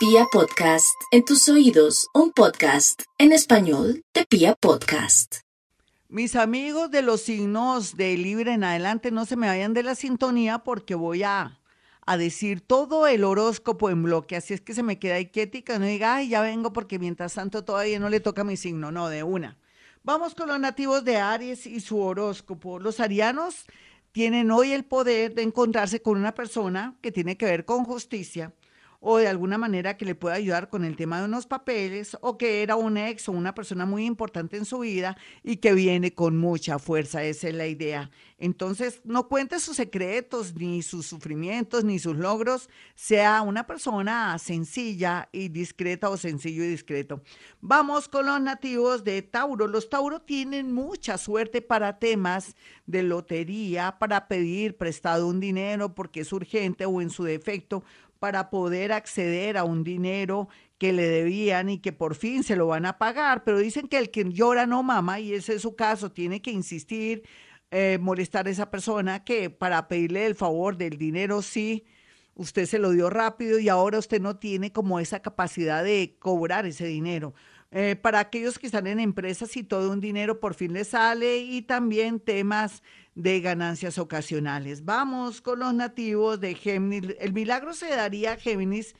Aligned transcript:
Pia 0.00 0.24
Podcast, 0.32 0.98
en 1.10 1.26
tus 1.26 1.46
oídos, 1.50 2.08
un 2.14 2.32
podcast 2.32 3.02
en 3.18 3.32
español 3.32 4.02
de 4.14 4.24
Pia 4.24 4.54
Podcast. 4.54 5.40
Mis 6.08 6.36
amigos 6.36 6.90
de 6.90 7.02
los 7.02 7.20
signos 7.20 7.98
de 7.98 8.16
Libre 8.16 8.54
en 8.54 8.64
adelante, 8.64 9.10
no 9.10 9.26
se 9.26 9.36
me 9.36 9.46
vayan 9.46 9.74
de 9.74 9.82
la 9.82 9.94
sintonía 9.94 10.60
porque 10.60 10.94
voy 10.94 11.22
a, 11.22 11.60
a 12.06 12.16
decir 12.16 12.62
todo 12.62 13.06
el 13.06 13.24
horóscopo 13.24 13.90
en 13.90 14.02
bloque, 14.02 14.36
así 14.36 14.54
es 14.54 14.62
que 14.62 14.72
se 14.72 14.82
me 14.82 14.98
queda 14.98 15.22
quieta 15.22 15.78
no 15.78 15.84
diga, 15.84 16.14
ay, 16.14 16.30
ya 16.30 16.40
vengo 16.40 16.72
porque 16.72 16.98
mientras 16.98 17.34
tanto 17.34 17.62
todavía 17.62 18.00
no 18.00 18.08
le 18.08 18.20
toca 18.20 18.42
mi 18.42 18.56
signo, 18.56 18.90
no, 18.90 19.10
de 19.10 19.22
una. 19.22 19.58
Vamos 20.02 20.34
con 20.34 20.48
los 20.48 20.58
nativos 20.58 21.04
de 21.04 21.18
Aries 21.18 21.66
y 21.66 21.78
su 21.80 22.00
horóscopo. 22.00 22.78
Los 22.78 23.00
arianos 23.00 23.66
tienen 24.12 24.50
hoy 24.50 24.72
el 24.72 24.86
poder 24.86 25.34
de 25.34 25.42
encontrarse 25.42 26.00
con 26.00 26.16
una 26.16 26.32
persona 26.32 26.96
que 27.02 27.12
tiene 27.12 27.36
que 27.36 27.44
ver 27.44 27.66
con 27.66 27.84
justicia 27.84 28.54
o 29.00 29.16
de 29.16 29.28
alguna 29.28 29.56
manera 29.56 29.96
que 29.96 30.04
le 30.04 30.14
pueda 30.14 30.36
ayudar 30.36 30.68
con 30.68 30.84
el 30.84 30.94
tema 30.94 31.18
de 31.18 31.24
unos 31.24 31.46
papeles 31.46 32.16
o 32.20 32.36
que 32.36 32.62
era 32.62 32.76
un 32.76 32.98
ex 32.98 33.28
o 33.28 33.32
una 33.32 33.54
persona 33.54 33.86
muy 33.86 34.04
importante 34.04 34.58
en 34.58 34.66
su 34.66 34.80
vida 34.80 35.16
y 35.42 35.56
que 35.56 35.72
viene 35.72 36.14
con 36.14 36.36
mucha 36.36 36.78
fuerza, 36.78 37.24
esa 37.24 37.48
es 37.48 37.54
la 37.54 37.66
idea. 37.66 38.10
Entonces, 38.38 39.00
no 39.04 39.28
cuente 39.28 39.60
sus 39.60 39.76
secretos, 39.76 40.54
ni 40.54 40.82
sus 40.82 41.06
sufrimientos, 41.06 41.84
ni 41.84 41.98
sus 41.98 42.16
logros, 42.16 42.70
sea 42.94 43.42
una 43.42 43.66
persona 43.66 44.38
sencilla 44.38 45.28
y 45.32 45.48
discreta 45.48 46.08
o 46.08 46.16
sencillo 46.16 46.64
y 46.64 46.68
discreto. 46.68 47.22
Vamos 47.60 48.08
con 48.08 48.26
los 48.26 48.40
nativos 48.40 49.04
de 49.04 49.20
Tauro. 49.22 49.66
Los 49.66 49.90
Tauro 49.90 50.22
tienen 50.22 50.72
mucha 50.72 51.18
suerte 51.18 51.60
para 51.60 51.98
temas 51.98 52.56
de 52.86 53.02
lotería, 53.02 53.98
para 53.98 54.26
pedir 54.26 54.76
prestado 54.76 55.26
un 55.26 55.40
dinero 55.40 55.94
porque 55.94 56.20
es 56.20 56.32
urgente 56.32 56.86
o 56.86 57.00
en 57.02 57.10
su 57.10 57.24
defecto 57.24 57.84
para 58.20 58.50
poder 58.50 58.92
acceder 58.92 59.56
a 59.58 59.64
un 59.64 59.82
dinero 59.82 60.48
que 60.78 60.92
le 60.92 61.08
debían 61.08 61.68
y 61.70 61.78
que 61.78 61.92
por 61.92 62.14
fin 62.14 62.44
se 62.44 62.54
lo 62.54 62.68
van 62.68 62.86
a 62.86 62.98
pagar, 62.98 63.44
pero 63.44 63.58
dicen 63.58 63.88
que 63.88 63.98
el 63.98 64.10
que 64.10 64.24
llora 64.30 64.66
no 64.66 64.82
mama 64.82 65.18
y 65.20 65.34
ese 65.34 65.54
es 65.56 65.62
su 65.62 65.74
caso, 65.74 66.12
tiene 66.12 66.40
que 66.40 66.52
insistir, 66.52 67.24
eh, 67.72 67.98
molestar 68.00 68.46
a 68.46 68.50
esa 68.50 68.70
persona 68.70 69.24
que 69.24 69.50
para 69.50 69.88
pedirle 69.88 70.26
el 70.26 70.36
favor 70.36 70.76
del 70.76 70.98
dinero 70.98 71.42
sí, 71.42 71.84
usted 72.34 72.66
se 72.66 72.78
lo 72.78 72.90
dio 72.90 73.10
rápido 73.10 73.58
y 73.58 73.68
ahora 73.68 73.98
usted 73.98 74.20
no 74.20 74.36
tiene 74.36 74.72
como 74.72 75.00
esa 75.00 75.20
capacidad 75.20 75.82
de 75.82 76.16
cobrar 76.18 76.66
ese 76.66 76.86
dinero. 76.86 77.34
Eh, 77.72 77.94
para 77.94 78.18
aquellos 78.18 78.58
que 78.58 78.66
están 78.66 78.88
en 78.88 78.98
empresas 78.98 79.56
y 79.56 79.62
todo 79.62 79.92
un 79.92 80.00
dinero 80.00 80.40
por 80.40 80.54
fin 80.54 80.72
les 80.72 80.88
sale 80.88 81.38
y 81.38 81.62
también 81.62 82.18
temas 82.18 82.82
de 83.14 83.40
ganancias 83.40 83.96
ocasionales. 83.98 84.84
Vamos 84.84 85.40
con 85.40 85.60
los 85.60 85.72
nativos 85.72 86.40
de 86.40 86.54
Géminis. 86.54 87.14
El 87.20 87.32
milagro 87.32 87.72
se 87.72 87.88
daría 87.88 88.32
a 88.32 88.36
Géminis 88.36 88.96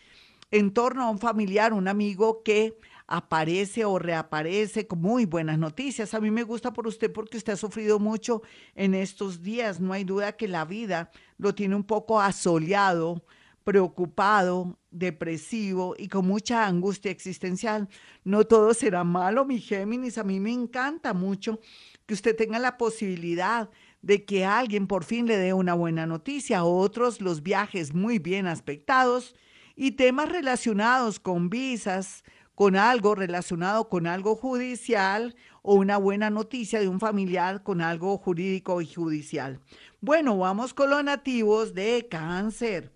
en 0.53 0.73
torno 0.73 1.03
a 1.03 1.11
un 1.11 1.19
familiar, 1.19 1.73
un 1.73 1.89
amigo 1.89 2.43
que 2.45 2.77
aparece 3.09 3.85
o 3.85 3.98
reaparece 3.98 4.87
con 4.87 5.01
muy 5.01 5.25
buenas 5.25 5.59
noticias. 5.59 6.15
A 6.15 6.21
mí 6.21 6.31
me 6.31 6.45
gusta 6.45 6.73
por 6.73 6.87
usted 6.87 7.13
porque 7.13 7.39
usted 7.39 7.55
ha 7.55 7.57
sufrido 7.57 7.98
mucho 7.98 8.43
en 8.77 8.95
estos 8.95 9.43
días. 9.43 9.81
No 9.81 9.93
hay 9.93 10.05
duda 10.05 10.37
que 10.37 10.47
la 10.47 10.65
vida 10.65 11.11
lo 11.39 11.57
tiene 11.57 11.75
un 11.75 11.85
poco 11.85 12.21
asoleado, 12.21 13.25
preocupado, 13.64 14.78
depresivo 14.91 15.94
y 15.98 16.08
con 16.08 16.27
mucha 16.27 16.66
angustia 16.66 17.11
existencial. 17.11 17.89
No 18.25 18.44
todo 18.44 18.75
será 18.75 19.05
malo, 19.05 19.44
mi 19.44 19.61
Géminis. 19.61 20.19
A 20.19 20.25
mí 20.25 20.41
me 20.41 20.52
encanta 20.52 21.14
mucho 21.14 21.61
que 22.06 22.14
usted 22.14 22.36
tenga 22.36 22.58
la 22.58 22.77
posibilidad 22.77 23.70
de 24.02 24.25
que 24.25 24.44
alguien 24.44 24.86
por 24.86 25.05
fin 25.05 25.27
le 25.27 25.36
dé 25.36 25.52
una 25.52 25.75
buena 25.75 26.06
noticia, 26.06 26.64
otros 26.64 27.20
los 27.20 27.42
viajes 27.42 27.94
muy 27.94 28.19
bien 28.19 28.47
aspectados 28.47 29.34
y 29.77 29.92
temas 29.92 30.30
relacionados 30.30 31.20
con 31.20 31.50
visas, 31.50 32.24
con 32.55 32.77
algo 32.77 33.14
relacionado 33.14 33.89
con 33.89 34.06
algo 34.06 34.36
judicial 34.36 35.34
o 35.62 35.74
una 35.74 35.97
buena 35.97 36.28
noticia 36.28 36.80
de 36.80 36.89
un 36.89 37.00
familiar 37.00 37.62
con 37.62 37.80
algo 37.80 38.19
jurídico 38.19 38.83
y 38.83 38.86
judicial. 38.86 39.61
Bueno, 40.01 40.36
vamos 40.36 40.74
con 40.74 40.90
los 40.90 41.02
nativos 41.02 41.73
de 41.74 42.06
cáncer. 42.11 42.92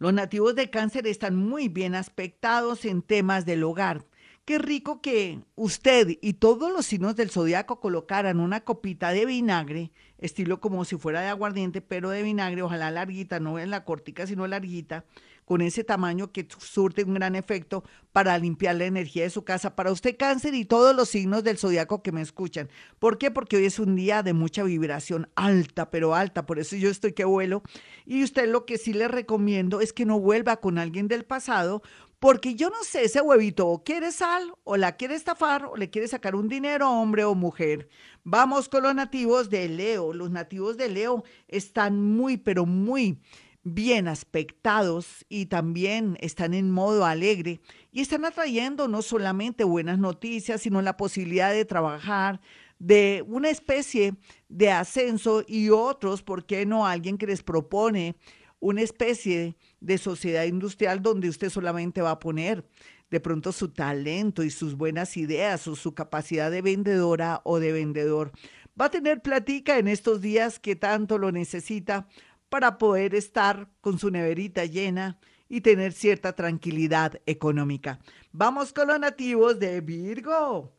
Los 0.00 0.14
nativos 0.14 0.54
de 0.54 0.70
cáncer 0.70 1.06
están 1.06 1.36
muy 1.36 1.68
bien 1.68 1.94
aspectados 1.94 2.86
en 2.86 3.02
temas 3.02 3.44
del 3.44 3.62
hogar. 3.62 4.06
Qué 4.46 4.56
rico 4.56 5.02
que 5.02 5.40
usted 5.56 6.16
y 6.22 6.32
todos 6.32 6.72
los 6.72 6.86
signos 6.86 7.16
del 7.16 7.28
zodiaco 7.28 7.80
colocaran 7.80 8.40
una 8.40 8.62
copita 8.62 9.10
de 9.10 9.26
vinagre, 9.26 9.92
estilo 10.16 10.58
como 10.58 10.86
si 10.86 10.96
fuera 10.96 11.20
de 11.20 11.28
aguardiente, 11.28 11.82
pero 11.82 12.08
de 12.08 12.22
vinagre, 12.22 12.62
ojalá 12.62 12.90
larguita, 12.90 13.40
no 13.40 13.58
en 13.58 13.68
la 13.68 13.84
cortica, 13.84 14.26
sino 14.26 14.46
larguita, 14.46 15.04
con 15.44 15.60
ese 15.60 15.84
tamaño 15.84 16.32
que 16.32 16.46
surte 16.58 17.04
un 17.04 17.14
gran 17.14 17.34
efecto 17.34 17.84
para 18.12 18.38
limpiar 18.38 18.76
la 18.76 18.84
energía 18.84 19.24
de 19.24 19.30
su 19.30 19.44
casa. 19.44 19.74
Para 19.74 19.92
usted 19.92 20.16
cáncer 20.16 20.54
y 20.54 20.64
todos 20.64 20.94
los 20.94 21.08
signos 21.08 21.44
del 21.44 21.58
zodiaco 21.58 22.02
que 22.02 22.12
me 22.12 22.20
escuchan. 22.20 22.68
¿Por 22.98 23.18
qué? 23.18 23.30
Porque 23.30 23.56
hoy 23.56 23.64
es 23.64 23.78
un 23.78 23.96
día 23.96 24.22
de 24.22 24.32
mucha 24.32 24.62
vibración 24.62 25.28
alta, 25.34 25.90
pero 25.90 26.14
alta. 26.14 26.46
Por 26.46 26.58
eso 26.58 26.76
yo 26.76 26.90
estoy 26.90 27.12
que 27.12 27.24
vuelo. 27.24 27.62
Y 28.06 28.22
usted 28.22 28.48
lo 28.48 28.64
que 28.66 28.78
sí 28.78 28.92
le 28.92 29.08
recomiendo 29.08 29.80
es 29.80 29.92
que 29.92 30.06
no 30.06 30.20
vuelva 30.20 30.58
con 30.58 30.78
alguien 30.78 31.08
del 31.08 31.24
pasado 31.24 31.82
porque 32.20 32.54
yo 32.54 32.68
no 32.68 32.84
sé, 32.84 33.04
ese 33.04 33.22
huevito 33.22 33.66
o 33.66 33.82
quiere 33.82 34.12
sal, 34.12 34.52
o 34.64 34.76
la 34.76 34.96
quiere 34.96 35.14
estafar, 35.14 35.64
o 35.64 35.76
le 35.76 35.88
quiere 35.88 36.06
sacar 36.06 36.34
un 36.34 36.48
dinero, 36.48 36.90
hombre 36.90 37.24
o 37.24 37.34
mujer. 37.34 37.88
Vamos 38.24 38.68
con 38.68 38.82
los 38.82 38.94
nativos 38.94 39.48
de 39.48 39.66
Leo. 39.70 40.12
Los 40.12 40.30
nativos 40.30 40.76
de 40.76 40.90
Leo 40.90 41.24
están 41.48 41.98
muy, 41.98 42.36
pero 42.36 42.66
muy 42.66 43.18
bien 43.62 44.08
aspectados 44.08 45.26
y 45.28 45.46
también 45.46 46.16
están 46.20 46.54
en 46.54 46.70
modo 46.70 47.04
alegre 47.04 47.60
y 47.92 48.00
están 48.00 48.24
atrayendo 48.24 48.88
no 48.88 49.02
solamente 49.02 49.64
buenas 49.64 49.98
noticias, 49.98 50.62
sino 50.62 50.80
la 50.82 50.96
posibilidad 50.96 51.52
de 51.52 51.64
trabajar, 51.64 52.40
de 52.78 53.22
una 53.26 53.50
especie 53.50 54.14
de 54.48 54.70
ascenso 54.70 55.44
y 55.46 55.68
otros, 55.68 56.22
¿por 56.22 56.46
qué 56.46 56.64
no? 56.64 56.86
Alguien 56.86 57.18
que 57.18 57.26
les 57.26 57.42
propone 57.42 58.16
una 58.58 58.82
especie 58.82 59.56
de 59.80 59.98
sociedad 59.98 60.44
industrial 60.44 61.02
donde 61.02 61.28
usted 61.28 61.50
solamente 61.50 62.00
va 62.00 62.12
a 62.12 62.18
poner 62.18 62.66
de 63.10 63.20
pronto 63.20 63.52
su 63.52 63.68
talento 63.68 64.42
y 64.42 64.50
sus 64.50 64.76
buenas 64.76 65.16
ideas 65.16 65.66
o 65.66 65.76
su 65.76 65.94
capacidad 65.94 66.50
de 66.50 66.62
vendedora 66.62 67.40
o 67.44 67.58
de 67.58 67.72
vendedor. 67.72 68.32
Va 68.80 68.86
a 68.86 68.90
tener 68.90 69.20
platica 69.20 69.78
en 69.78 69.88
estos 69.88 70.20
días 70.20 70.58
que 70.58 70.76
tanto 70.76 71.18
lo 71.18 71.32
necesita 71.32 72.06
para 72.50 72.76
poder 72.76 73.14
estar 73.14 73.70
con 73.80 73.98
su 73.98 74.10
neverita 74.10 74.66
llena 74.66 75.18
y 75.48 75.62
tener 75.62 75.92
cierta 75.92 76.34
tranquilidad 76.34 77.20
económica. 77.26 78.00
Vamos 78.32 78.72
con 78.72 78.88
los 78.88 79.00
nativos 79.00 79.58
de 79.58 79.80
Virgo. 79.80 80.72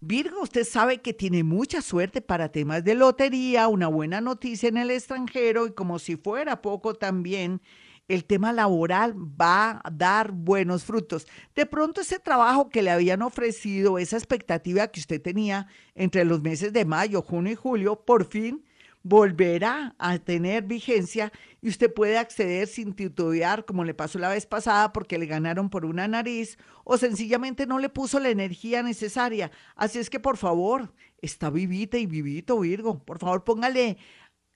Virgo, 0.00 0.42
usted 0.42 0.64
sabe 0.64 1.00
que 1.00 1.14
tiene 1.14 1.42
mucha 1.42 1.80
suerte 1.80 2.20
para 2.20 2.50
temas 2.50 2.84
de 2.84 2.94
lotería, 2.94 3.68
una 3.68 3.88
buena 3.88 4.20
noticia 4.20 4.68
en 4.68 4.76
el 4.76 4.90
extranjero 4.90 5.66
y 5.66 5.72
como 5.72 5.98
si 5.98 6.16
fuera 6.16 6.60
poco 6.60 6.94
también, 6.94 7.62
el 8.08 8.24
tema 8.24 8.52
laboral 8.52 9.14
va 9.16 9.80
a 9.82 9.90
dar 9.90 10.32
buenos 10.32 10.84
frutos. 10.84 11.26
De 11.54 11.66
pronto 11.66 12.02
ese 12.02 12.18
trabajo 12.18 12.68
que 12.68 12.82
le 12.82 12.90
habían 12.90 13.22
ofrecido, 13.22 13.98
esa 13.98 14.16
expectativa 14.16 14.86
que 14.88 15.00
usted 15.00 15.20
tenía 15.20 15.66
entre 15.94 16.24
los 16.24 16.42
meses 16.42 16.72
de 16.72 16.84
mayo, 16.84 17.22
junio 17.22 17.52
y 17.52 17.56
julio, 17.56 18.04
por 18.04 18.26
fin 18.26 18.64
volverá 19.08 19.94
a 19.98 20.18
tener 20.18 20.64
vigencia 20.64 21.32
y 21.62 21.68
usted 21.68 21.94
puede 21.94 22.18
acceder 22.18 22.66
sin 22.66 22.92
titubear 22.92 23.64
como 23.64 23.84
le 23.84 23.94
pasó 23.94 24.18
la 24.18 24.30
vez 24.30 24.46
pasada 24.46 24.92
porque 24.92 25.16
le 25.16 25.26
ganaron 25.26 25.70
por 25.70 25.84
una 25.84 26.08
nariz 26.08 26.58
o 26.82 26.98
sencillamente 26.98 27.66
no 27.66 27.78
le 27.78 27.88
puso 27.88 28.18
la 28.18 28.30
energía 28.30 28.82
necesaria. 28.82 29.52
Así 29.76 30.00
es 30.00 30.10
que 30.10 30.18
por 30.18 30.36
favor, 30.36 30.92
está 31.22 31.50
vivita 31.50 31.98
y 31.98 32.06
vivito 32.06 32.58
Virgo, 32.58 32.98
por 32.98 33.20
favor 33.20 33.44
póngale 33.44 33.96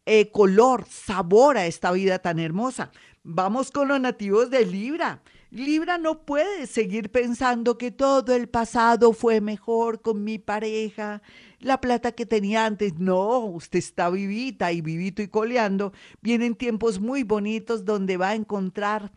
eh, 0.05 0.33
color, 0.33 0.85
sabor 0.89 1.57
a 1.57 1.67
esta 1.67 1.93
vida 1.93 2.19
tan 2.19 2.41
hermosa. 2.41 2.91
Vamos 3.23 3.71
con 3.71 3.87
los 3.87 4.01
nativos 4.01 4.51
de 4.51 4.67
Libra. 4.67 5.23
Libra 5.51 5.99
no 5.99 6.25
puede 6.25 6.69
seguir 6.69 7.11
pensando 7.11 7.77
que 7.77 7.91
todo 7.91 8.37
el 8.37 8.49
pasado 8.49 9.13
fue 9.13 9.41
mejor 9.41 10.01
con 10.01 10.23
mi 10.23 10.39
pareja, 10.39 11.23
la 11.59 11.81
plata 11.81 12.13
que 12.13 12.25
tenía 12.25 12.67
antes. 12.67 13.01
No, 13.01 13.41
usted 13.47 13.81
está 13.81 14.11
vivita 14.11 14.71
y 14.71 14.81
vivito 14.81 15.23
y 15.23 15.29
coleando. 15.29 15.93
Vienen 16.23 16.55
tiempos 16.55 17.01
muy 17.01 17.25
bonitos 17.25 17.85
donde 17.85 18.17
va 18.17 18.29
a 18.29 18.35
encontrar 18.37 19.11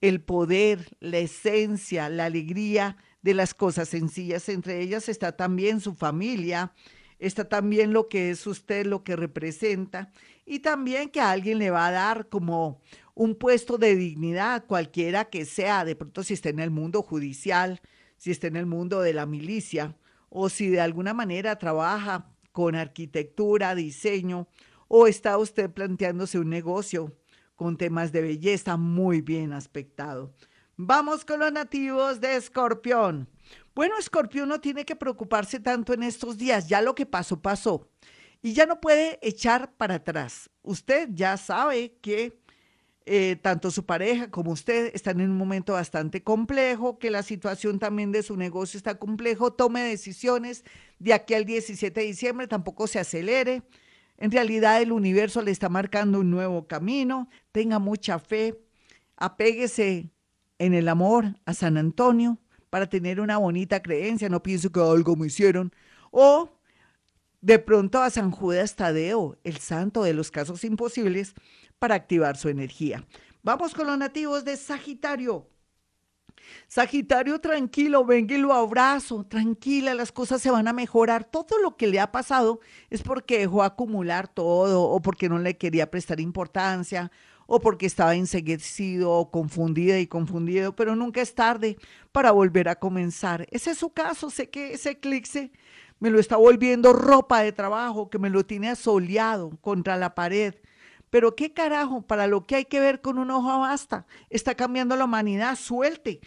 el 0.00 0.20
poder, 0.20 0.96
la 0.98 1.18
esencia, 1.18 2.08
la 2.08 2.24
alegría 2.24 2.96
de 3.22 3.34
las 3.34 3.54
cosas 3.54 3.88
sencillas. 3.88 4.48
Entre 4.48 4.80
ellas 4.80 5.08
está 5.08 5.36
también 5.36 5.80
su 5.80 5.94
familia, 5.94 6.72
está 7.20 7.48
también 7.48 7.92
lo 7.92 8.08
que 8.08 8.30
es 8.30 8.44
usted, 8.48 8.86
lo 8.86 9.04
que 9.04 9.14
representa, 9.14 10.10
y 10.44 10.58
también 10.60 11.10
que 11.10 11.20
alguien 11.20 11.58
le 11.58 11.70
va 11.70 11.86
a 11.86 11.92
dar 11.92 12.28
como 12.28 12.80
un 13.16 13.34
puesto 13.34 13.78
de 13.78 13.96
dignidad, 13.96 14.66
cualquiera 14.66 15.24
que 15.24 15.46
sea, 15.46 15.86
de 15.86 15.96
pronto 15.96 16.22
si 16.22 16.34
está 16.34 16.50
en 16.50 16.60
el 16.60 16.70
mundo 16.70 17.02
judicial, 17.02 17.80
si 18.18 18.30
está 18.30 18.46
en 18.46 18.56
el 18.56 18.66
mundo 18.66 19.00
de 19.00 19.14
la 19.14 19.24
milicia, 19.24 19.96
o 20.28 20.50
si 20.50 20.68
de 20.68 20.82
alguna 20.82 21.14
manera 21.14 21.56
trabaja 21.56 22.30
con 22.52 22.74
arquitectura, 22.74 23.74
diseño, 23.74 24.48
o 24.86 25.06
está 25.06 25.38
usted 25.38 25.70
planteándose 25.70 26.38
un 26.38 26.50
negocio 26.50 27.16
con 27.54 27.78
temas 27.78 28.12
de 28.12 28.20
belleza 28.20 28.76
muy 28.76 29.22
bien 29.22 29.54
aspectado. 29.54 30.34
Vamos 30.76 31.24
con 31.24 31.40
los 31.40 31.50
nativos 31.50 32.20
de 32.20 32.36
Escorpión. 32.36 33.30
Bueno, 33.74 33.96
Escorpión 33.98 34.50
no 34.50 34.60
tiene 34.60 34.84
que 34.84 34.94
preocuparse 34.94 35.58
tanto 35.58 35.94
en 35.94 36.02
estos 36.02 36.36
días, 36.36 36.68
ya 36.68 36.82
lo 36.82 36.94
que 36.94 37.06
pasó, 37.06 37.40
pasó. 37.40 37.88
Y 38.42 38.52
ya 38.52 38.66
no 38.66 38.78
puede 38.78 39.18
echar 39.22 39.72
para 39.78 39.94
atrás. 39.94 40.50
Usted 40.62 41.08
ya 41.12 41.38
sabe 41.38 41.96
que 42.02 42.44
eh, 43.08 43.36
tanto 43.40 43.70
su 43.70 43.86
pareja 43.86 44.32
como 44.32 44.50
usted 44.50 44.90
están 44.92 45.20
en 45.20 45.30
un 45.30 45.36
momento 45.36 45.74
bastante 45.74 46.24
complejo, 46.24 46.98
que 46.98 47.10
la 47.10 47.22
situación 47.22 47.78
también 47.78 48.10
de 48.10 48.24
su 48.24 48.36
negocio 48.36 48.76
está 48.76 48.98
complejo, 48.98 49.52
tome 49.52 49.80
decisiones 49.82 50.64
de 50.98 51.14
aquí 51.14 51.34
al 51.34 51.44
17 51.44 52.00
de 52.00 52.06
diciembre, 52.06 52.48
tampoco 52.48 52.88
se 52.88 52.98
acelere. 52.98 53.62
En 54.18 54.32
realidad 54.32 54.82
el 54.82 54.90
universo 54.90 55.40
le 55.40 55.52
está 55.52 55.68
marcando 55.68 56.18
un 56.18 56.32
nuevo 56.32 56.66
camino, 56.66 57.28
tenga 57.52 57.78
mucha 57.78 58.18
fe, 58.18 58.58
apéguese 59.16 60.10
en 60.58 60.74
el 60.74 60.88
amor 60.88 61.36
a 61.44 61.54
San 61.54 61.76
Antonio 61.76 62.38
para 62.70 62.88
tener 62.88 63.20
una 63.20 63.38
bonita 63.38 63.82
creencia, 63.82 64.28
no 64.28 64.42
pienso 64.42 64.72
que 64.72 64.80
algo 64.80 65.14
me 65.14 65.28
hicieron, 65.28 65.72
o 66.10 66.55
de 67.40 67.58
pronto 67.58 68.00
a 68.00 68.10
San 68.10 68.30
Judas 68.30 68.76
Tadeo, 68.76 69.38
el 69.44 69.58
santo 69.58 70.02
de 70.02 70.14
los 70.14 70.30
casos 70.30 70.64
imposibles, 70.64 71.34
para 71.78 71.94
activar 71.94 72.36
su 72.36 72.48
energía. 72.48 73.04
Vamos 73.42 73.74
con 73.74 73.86
los 73.86 73.98
nativos 73.98 74.44
de 74.44 74.56
Sagitario. 74.56 75.48
Sagitario, 76.68 77.40
tranquilo, 77.40 78.04
venga 78.04 78.34
y 78.34 78.38
lo 78.38 78.52
abrazo, 78.52 79.24
tranquila, 79.24 79.94
las 79.94 80.12
cosas 80.12 80.42
se 80.42 80.50
van 80.50 80.68
a 80.68 80.72
mejorar. 80.72 81.24
Todo 81.24 81.58
lo 81.58 81.76
que 81.76 81.86
le 81.86 82.00
ha 82.00 82.12
pasado 82.12 82.60
es 82.90 83.02
porque 83.02 83.38
dejó 83.38 83.62
acumular 83.62 84.28
todo 84.28 84.82
o 84.82 85.00
porque 85.00 85.28
no 85.28 85.38
le 85.38 85.56
quería 85.56 85.90
prestar 85.90 86.20
importancia 86.20 87.10
o 87.46 87.60
porque 87.60 87.86
estaba 87.86 88.16
enseguecido 88.16 89.12
o 89.12 89.30
confundida 89.30 89.98
y 89.98 90.06
confundido, 90.06 90.74
pero 90.74 90.96
nunca 90.96 91.20
es 91.20 91.34
tarde 91.34 91.76
para 92.12 92.32
volver 92.32 92.68
a 92.68 92.76
comenzar. 92.76 93.46
Ese 93.50 93.70
es 93.70 93.78
su 93.78 93.90
caso, 93.90 94.30
sé 94.30 94.50
que 94.50 94.72
ese 94.72 94.90
eclipse 94.90 95.52
me 95.98 96.10
lo 96.10 96.18
está 96.18 96.36
volviendo 96.36 96.92
ropa 96.92 97.40
de 97.40 97.52
trabajo, 97.52 98.10
que 98.10 98.18
me 98.18 98.30
lo 98.30 98.44
tiene 98.44 98.68
asoleado 98.68 99.50
contra 99.60 99.96
la 99.96 100.14
pared. 100.14 100.54
Pero 101.10 101.36
qué 101.36 101.52
carajo, 101.52 102.02
para 102.02 102.26
lo 102.26 102.46
que 102.46 102.56
hay 102.56 102.64
que 102.64 102.80
ver 102.80 103.00
con 103.00 103.18
un 103.18 103.30
ojo 103.30 103.60
basta. 103.60 104.06
Está 104.28 104.54
cambiando 104.54 104.96
la 104.96 105.04
humanidad, 105.04 105.56
suelte. 105.56 106.20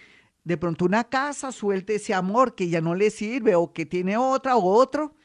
De 0.43 0.57
pronto 0.57 0.85
una 0.85 1.03
casa, 1.03 1.51
suelte 1.51 1.95
ese 1.95 2.13
amor 2.13 2.55
que 2.55 2.69
ya 2.69 2.81
no 2.81 2.95
le 2.95 3.11
sirve 3.11 3.55
o 3.55 3.73
que 3.73 3.85
tiene 3.85 4.17
otra 4.17 4.55
o 4.55 4.65
otro. 4.65 5.15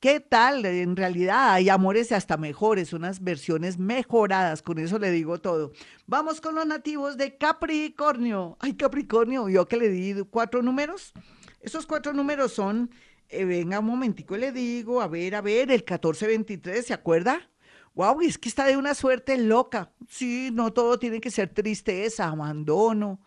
¿Qué 0.00 0.20
tal? 0.20 0.64
En 0.64 0.94
realidad 0.94 1.54
hay 1.54 1.68
amores 1.68 2.12
hasta 2.12 2.36
mejores, 2.36 2.92
unas 2.92 3.24
versiones 3.24 3.78
mejoradas, 3.78 4.62
con 4.62 4.78
eso 4.78 4.96
le 4.98 5.10
digo 5.10 5.40
todo. 5.40 5.72
Vamos 6.06 6.40
con 6.40 6.54
los 6.54 6.66
nativos 6.66 7.16
de 7.16 7.36
Capricornio. 7.36 8.56
Ay, 8.60 8.74
Capricornio, 8.74 9.48
yo 9.48 9.66
que 9.66 9.76
le 9.76 9.88
di 9.88 10.22
cuatro 10.30 10.62
números. 10.62 11.12
Esos 11.60 11.84
cuatro 11.84 12.12
números 12.12 12.52
son, 12.52 12.90
eh, 13.28 13.44
venga 13.44 13.80
un 13.80 13.86
momentico, 13.86 14.36
le 14.36 14.52
digo, 14.52 15.00
a 15.00 15.08
ver, 15.08 15.34
a 15.34 15.40
ver, 15.40 15.70
el 15.70 15.80
1423, 15.80 16.86
¿se 16.86 16.94
acuerda? 16.94 17.50
Wow, 17.94 18.20
es 18.22 18.38
que 18.38 18.48
está 18.48 18.66
de 18.66 18.76
una 18.76 18.94
suerte 18.94 19.36
loca. 19.38 19.92
Sí, 20.08 20.50
no 20.52 20.72
todo 20.72 20.98
tiene 20.98 21.20
que 21.20 21.30
ser 21.30 21.48
tristeza, 21.48 22.28
abandono, 22.28 23.20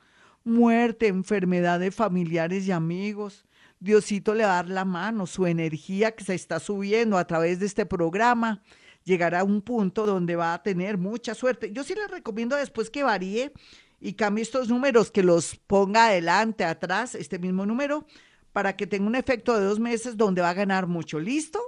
muerte, 0.44 1.08
enfermedad 1.08 1.80
de 1.80 1.92
familiares 1.92 2.66
y 2.68 2.72
amigos. 2.72 3.46
Diosito 3.80 4.34
le 4.34 4.46
va 4.46 4.52
a 4.52 4.64
dar 4.64 4.70
la 4.70 4.86
mano, 4.86 5.28
su 5.28 5.46
energía 5.46 6.12
que 6.16 6.24
se 6.24 6.36
está 6.36 6.60
subiendo 6.60 7.18
a 7.18 7.26
través 7.26 7.60
de 7.60 7.66
este 7.66 7.86
programa 7.86 8.62
llegará 9.04 9.42
a 9.42 9.44
un 9.44 9.62
punto 9.62 10.06
donde 10.06 10.36
va 10.36 10.54
a 10.54 10.64
tener 10.64 10.98
mucha 10.98 11.34
suerte. 11.34 11.72
Yo 11.72 11.84
sí 11.84 11.96
le 11.96 12.08
recomiendo 12.08 12.56
después 12.56 12.90
que 12.90 13.04
varíe 13.04 13.52
y 14.00 14.14
cambie 14.14 14.44
estos 14.44 14.70
números, 14.70 15.12
que 15.12 15.24
los 15.24 15.56
ponga 15.68 16.08
adelante, 16.08 16.64
atrás, 16.64 17.16
este 17.16 17.40
mismo 17.40 17.66
número, 17.66 18.06
para 18.52 18.76
que 18.76 18.88
tenga 18.88 19.08
un 19.08 19.16
efecto 19.16 19.58
de 19.58 19.66
dos 19.66 19.80
meses 19.80 20.18
donde 20.18 20.42
va 20.42 20.50
a 20.50 20.54
ganar 20.54 20.88
mucho. 20.88 21.20
¿Listo? 21.20 21.60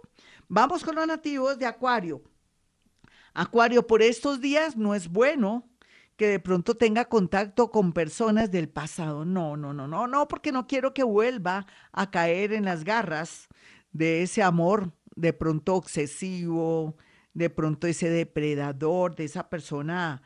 Vamos 0.47 0.83
con 0.83 0.95
los 0.95 1.07
nativos 1.07 1.57
de 1.57 1.65
Acuario. 1.65 2.21
Acuario, 3.33 3.87
por 3.87 4.01
estos 4.01 4.41
días 4.41 4.77
no 4.77 4.93
es 4.93 5.09
bueno 5.09 5.69
que 6.15 6.27
de 6.27 6.39
pronto 6.39 6.75
tenga 6.75 7.05
contacto 7.05 7.71
con 7.71 7.93
personas 7.93 8.51
del 8.51 8.69
pasado. 8.69 9.25
No, 9.25 9.57
no, 9.57 9.73
no, 9.73 9.87
no, 9.87 10.07
no, 10.07 10.27
porque 10.27 10.51
no 10.51 10.67
quiero 10.67 10.93
que 10.93 11.03
vuelva 11.03 11.65
a 11.91 12.11
caer 12.11 12.53
en 12.53 12.65
las 12.65 12.83
garras 12.83 13.47
de 13.91 14.21
ese 14.21 14.43
amor 14.43 14.93
de 15.15 15.33
pronto 15.33 15.75
obsesivo, 15.75 16.97
de 17.33 17.49
pronto 17.49 17.87
ese 17.87 18.09
depredador, 18.09 19.15
de 19.15 19.25
esa 19.25 19.49
persona 19.49 20.21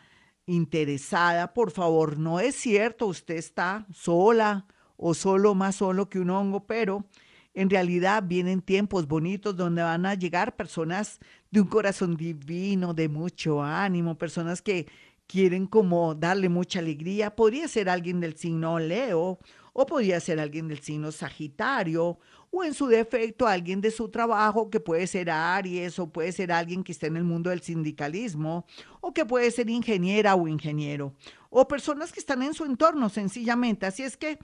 interesada. 0.46 1.54
Por 1.54 1.72
favor, 1.72 2.18
no 2.18 2.40
es 2.40 2.56
cierto, 2.56 3.08
usted 3.08 3.36
está 3.36 3.86
sola 3.94 4.68
o 4.98 5.14
solo 5.14 5.56
más 5.56 5.76
solo 5.76 6.10
que 6.10 6.20
un 6.20 6.30
hongo, 6.30 6.66
pero 6.66 7.06
en 7.54 7.70
realidad 7.70 8.24
vienen 8.26 8.62
tiempos 8.62 9.08
bonitos 9.08 9.56
donde 9.56 9.82
van 9.82 10.06
a 10.06 10.16
llegar 10.16 10.56
personas 10.56 11.20
de 11.50 11.62
un 11.62 11.68
corazón 11.68 12.16
divino, 12.16 12.94
de 12.94 13.08
mucho 13.10 13.64
ánimo, 13.64 14.18
personas 14.18 14.62
que 14.62 14.88
quieren 15.28 15.68
como 15.68 16.14
darle 16.14 16.50
mucha 16.50 16.80
alegría. 16.80 17.36
Podría 17.36 17.68
ser 17.68 17.90
alguien 17.90 18.20
del 18.20 18.36
signo 18.38 18.80
Leo 18.80 19.40
o 19.74 19.86
podría 19.86 20.20
ser 20.20 20.40
alguien 20.40 20.68
del 20.68 20.80
signo 20.80 21.12
Sagitario 21.12 22.18
o 22.50 22.64
en 22.64 22.74
su 22.74 22.88
defecto 22.88 23.46
alguien 23.46 23.82
de 23.82 23.92
su 23.92 24.10
trabajo 24.10 24.70
que 24.70 24.80
puede 24.80 25.06
ser 25.06 25.30
Aries 25.30 26.00
o 26.00 26.10
puede 26.12 26.32
ser 26.32 26.52
alguien 26.52 26.84
que 26.84 26.94
esté 26.94 27.08
en 27.08 27.18
el 27.18 27.24
mundo 27.24 27.50
del 27.50 27.62
sindicalismo 27.62 28.66
o 29.02 29.14
que 29.14 29.26
puede 29.26 29.52
ser 29.52 29.70
ingeniera 29.70 30.36
o 30.36 30.48
ingeniero 30.48 31.14
o 31.50 31.68
personas 31.68 32.12
que 32.12 32.20
están 32.20 32.44
en 32.44 32.54
su 32.54 32.66
entorno 32.66 33.10
sencillamente. 33.10 33.86
Así 33.86 34.04
es 34.04 34.18
que, 34.18 34.40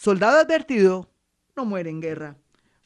soldado 0.00 0.38
advertido, 0.38 1.10
no 1.54 1.66
muere 1.66 1.90
en 1.90 2.00
guerra. 2.00 2.38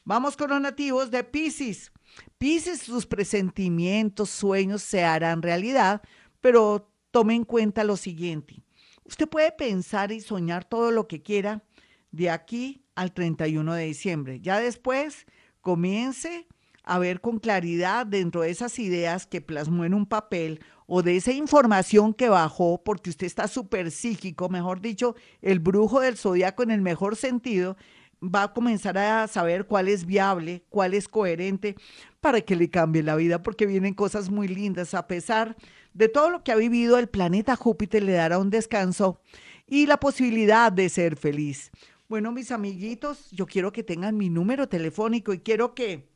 Vamos 0.03 0.35
con 0.35 0.49
los 0.49 0.59
nativos 0.59 1.11
de 1.11 1.23
Pisces. 1.23 1.93
Pisces, 2.37 2.81
sus 2.81 3.05
presentimientos, 3.05 4.29
sueños 4.29 4.81
se 4.81 5.05
harán 5.05 5.41
realidad, 5.41 6.01
pero 6.41 6.91
tome 7.11 7.35
en 7.35 7.45
cuenta 7.45 7.85
lo 7.85 7.95
siguiente. 7.95 8.61
Usted 9.05 9.29
puede 9.29 9.53
pensar 9.53 10.11
y 10.11 10.19
soñar 10.19 10.65
todo 10.65 10.91
lo 10.91 11.07
que 11.07 11.21
quiera 11.21 11.63
de 12.11 12.29
aquí 12.29 12.83
al 12.95 13.13
31 13.13 13.73
de 13.75 13.85
diciembre. 13.85 14.41
Ya 14.41 14.59
después 14.59 15.25
comience 15.61 16.47
a 16.85 16.99
ver 16.99 17.19
con 17.19 17.39
claridad 17.39 18.05
dentro 18.05 18.41
de 18.41 18.51
esas 18.51 18.79
ideas 18.79 19.25
que 19.25 19.41
plasmó 19.41 19.85
en 19.85 19.93
un 19.93 20.05
papel 20.05 20.61
o 20.87 21.01
de 21.01 21.17
esa 21.17 21.31
información 21.31 22.13
que 22.13 22.29
bajó, 22.29 22.81
porque 22.83 23.09
usted 23.09 23.25
está 23.25 23.47
súper 23.47 23.89
psíquico, 23.89 24.49
mejor 24.49 24.81
dicho, 24.81 25.15
el 25.41 25.59
brujo 25.59 25.99
del 25.99 26.15
zodiaco 26.15 26.61
en 26.61 26.71
el 26.71 26.81
mejor 26.81 27.15
sentido, 27.15 27.75
va 28.21 28.43
a 28.43 28.53
comenzar 28.53 28.97
a 28.97 29.27
saber 29.27 29.65
cuál 29.65 29.87
es 29.87 30.05
viable, 30.05 30.63
cuál 30.69 30.93
es 30.93 31.07
coherente 31.07 31.75
para 32.21 32.41
que 32.41 32.55
le 32.55 32.69
cambie 32.69 33.03
la 33.03 33.15
vida, 33.15 33.41
porque 33.41 33.65
vienen 33.65 33.93
cosas 33.93 34.29
muy 34.29 34.47
lindas. 34.47 34.93
A 34.93 35.07
pesar 35.07 35.55
de 35.93 36.07
todo 36.07 36.29
lo 36.29 36.43
que 36.43 36.51
ha 36.51 36.55
vivido, 36.55 36.97
el 36.97 37.07
planeta 37.07 37.55
Júpiter 37.55 38.03
le 38.03 38.13
dará 38.13 38.37
un 38.37 38.49
descanso 38.51 39.19
y 39.67 39.87
la 39.87 39.99
posibilidad 39.99 40.71
de 40.71 40.89
ser 40.89 41.15
feliz. 41.15 41.71
Bueno, 42.07 42.31
mis 42.31 42.51
amiguitos, 42.51 43.31
yo 43.31 43.47
quiero 43.47 43.71
que 43.71 43.83
tengan 43.83 44.15
mi 44.15 44.29
número 44.29 44.69
telefónico 44.69 45.33
y 45.33 45.39
quiero 45.39 45.73
que 45.73 46.14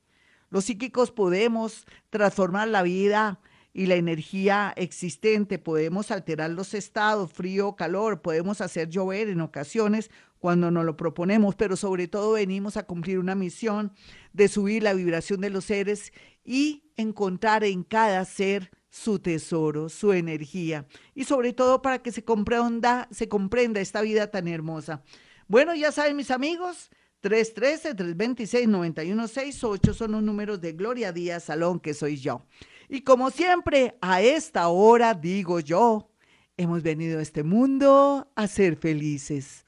Los 0.50 0.64
psíquicos 0.64 1.10
podemos 1.10 1.86
transformar 2.10 2.68
la 2.68 2.82
vida 2.82 3.40
y 3.72 3.86
la 3.86 3.94
energía 3.94 4.72
existente, 4.76 5.58
podemos 5.58 6.10
alterar 6.10 6.50
los 6.50 6.74
estados, 6.74 7.32
frío, 7.32 7.74
calor, 7.74 8.20
podemos 8.20 8.60
hacer 8.60 8.88
llover 8.88 9.28
en 9.28 9.40
ocasiones 9.40 10.10
cuando 10.38 10.70
nos 10.70 10.84
lo 10.84 10.96
proponemos, 10.96 11.54
pero 11.54 11.76
sobre 11.76 12.08
todo 12.08 12.32
venimos 12.32 12.76
a 12.76 12.84
cumplir 12.84 13.18
una 13.18 13.34
misión 13.34 13.92
de 14.32 14.48
subir 14.48 14.82
la 14.82 14.92
vibración 14.92 15.40
de 15.40 15.50
los 15.50 15.66
seres 15.66 16.12
y 16.44 16.90
encontrar 16.96 17.64
en 17.64 17.84
cada 17.84 18.24
ser 18.24 18.70
su 18.90 19.20
tesoro, 19.20 19.88
su 19.88 20.12
energía 20.12 20.86
y 21.14 21.24
sobre 21.24 21.54
todo 21.54 21.80
para 21.80 22.02
que 22.02 22.12
se 22.12 22.24
comprenda, 22.24 23.08
se 23.10 23.28
comprenda 23.28 23.80
esta 23.80 24.02
vida 24.02 24.30
tan 24.30 24.48
hermosa. 24.48 25.02
Bueno, 25.48 25.74
ya 25.74 25.92
saben 25.92 26.16
mis 26.16 26.30
amigos, 26.30 26.90
313-326-9168 27.22 29.94
son 29.94 30.12
los 30.12 30.22
números 30.22 30.60
de 30.60 30.72
Gloria 30.72 31.12
Díaz 31.12 31.44
Salón, 31.44 31.80
que 31.80 31.94
soy 31.94 32.16
yo. 32.16 32.44
Y 32.92 33.00
como 33.00 33.30
siempre, 33.30 33.96
a 34.02 34.20
esta 34.20 34.68
hora 34.68 35.14
digo 35.14 35.60
yo, 35.60 36.10
hemos 36.58 36.82
venido 36.82 37.20
a 37.20 37.22
este 37.22 37.42
mundo 37.42 38.30
a 38.36 38.46
ser 38.46 38.76
felices. 38.76 39.64